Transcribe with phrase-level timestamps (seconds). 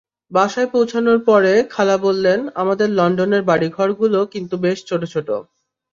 [0.31, 5.29] বাসায় পৌঁছানোর পথে খালা বললেন, আমাদের লন্ডনের বাড়িঘরগুলো কিন্তু বেশ ছোট ছোট।